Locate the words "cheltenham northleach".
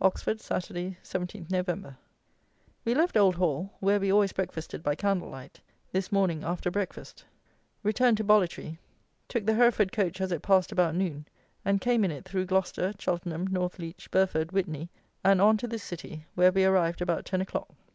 12.98-14.10